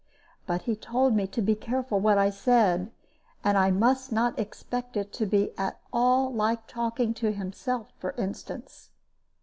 [0.47, 2.91] But he told me to be careful what I said;
[3.43, 8.89] I must not expect it to be at all like talking to himself, for instance.